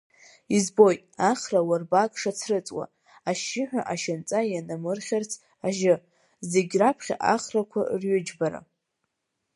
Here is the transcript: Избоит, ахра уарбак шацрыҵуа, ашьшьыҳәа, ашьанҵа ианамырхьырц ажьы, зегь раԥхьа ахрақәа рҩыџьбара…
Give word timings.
Избоит, 0.55 1.01
ахра 1.29 1.59
уарбак 1.67 2.11
шацрыҵуа, 2.21 2.85
ашьшьыҳәа, 3.29 3.81
ашьанҵа 3.93 4.39
ианамырхьырц 4.51 5.31
ажьы, 5.67 5.95
зегь 6.51 6.75
раԥхьа 6.81 7.15
ахрақәа 7.33 7.81
рҩыџьбара… 7.99 8.59